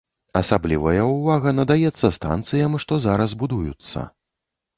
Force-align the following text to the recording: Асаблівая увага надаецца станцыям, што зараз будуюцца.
Асаблівая 0.39 1.03
увага 1.15 1.53
надаецца 1.59 2.07
станцыям, 2.17 2.79
што 2.85 2.99
зараз 3.05 3.37
будуюцца. 3.45 4.07